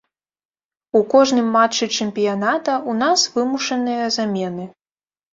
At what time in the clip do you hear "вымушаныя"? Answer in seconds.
3.35-4.07